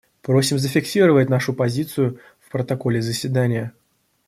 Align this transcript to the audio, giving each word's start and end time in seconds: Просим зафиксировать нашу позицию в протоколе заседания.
Просим 0.23 0.57
зафиксировать 0.57 1.29
нашу 1.29 1.53
позицию 1.53 2.19
в 2.39 2.49
протоколе 2.49 3.03
заседания. 3.03 3.71